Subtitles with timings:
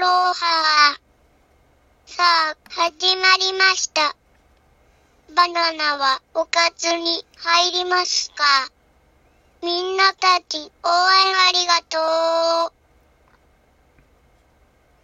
[0.00, 0.98] ロハ
[2.06, 4.16] さあ、始まりました。
[5.36, 8.42] バナナはおかずに入りますか？
[9.62, 10.72] みんなたち応援
[11.48, 11.98] ありがと
[12.68, 12.72] う。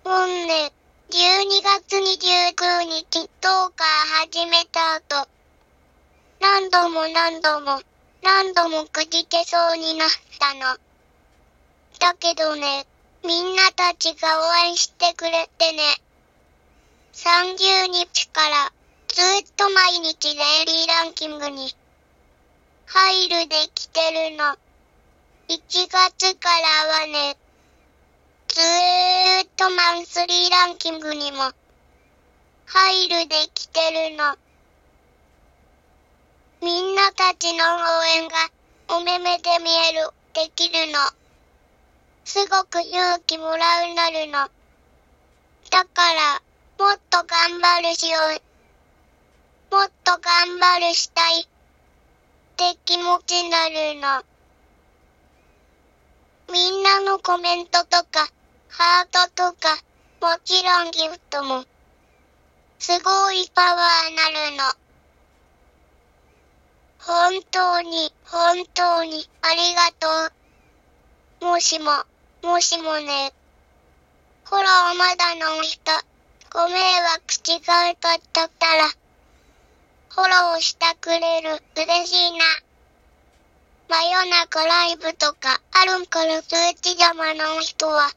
[0.09, 0.73] 本年、
[1.11, 3.85] 12月29日、10日
[4.25, 5.29] 始めた後、
[6.41, 7.83] 何度も何度も、
[8.23, 10.09] 何度もくじけそうになっ
[10.41, 10.79] たの。
[11.99, 12.87] だけどね、
[13.25, 15.83] みんなたちが応援してくれてね。
[17.13, 18.73] 30日から
[19.09, 19.25] ずっ
[19.57, 21.75] と毎日デイリーランキングに
[22.87, 24.45] 入るできてるの。
[25.49, 26.67] 1月から
[27.01, 27.37] はね、
[28.49, 31.53] ずーっとマンスリーランキングにも
[32.67, 34.37] 入るできてるの。
[36.63, 38.35] みんなたちの応援が
[38.89, 41.26] お目目で見える、できるの。
[42.27, 44.33] すごく勇気もらうなるの。
[45.71, 46.43] だから、
[46.77, 48.19] もっと頑張るしよ
[49.71, 49.75] う。
[49.75, 51.43] もっと頑張るしたい。
[51.43, 51.47] っ
[52.57, 54.25] て気持ちになるの。
[56.53, 58.29] みんなのコメントとか、
[58.71, 59.77] ハートとか、
[60.21, 61.65] もちろんギフトも、
[62.81, 64.65] すごいパワーなるの。
[66.99, 70.35] 本当に、本当に、ありがと
[71.45, 71.45] う。
[71.45, 71.93] もしも、
[72.43, 73.33] もしもね。
[74.45, 75.91] フォローまだの人、
[76.51, 78.89] ご迷惑違うかったったら、
[80.11, 82.45] フォローしてくれる、嬉しいな。
[83.89, 88.11] 真夜中ライブとかあるんから通知邪魔の人は、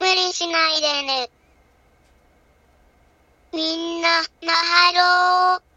[0.00, 1.30] 無理しないでね。
[3.52, 4.08] みんな、
[4.42, 5.67] マハロー。